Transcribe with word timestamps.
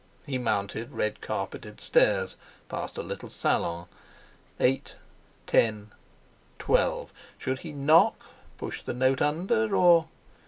He 0.25 0.39
mounted 0.39 0.93
red 0.93 1.21
carpeted 1.21 1.79
stairs, 1.79 2.35
past 2.69 2.97
a 2.97 3.03
little 3.03 3.29
salon; 3.29 3.85
eight 4.59 4.95
ten 5.45 5.91
twelve! 6.57 7.13
Should 7.37 7.59
he 7.59 7.71
knock, 7.71 8.25
push 8.57 8.81
the 8.81 8.95
note 8.95 9.21
under, 9.21 9.75
or...? 9.75 10.07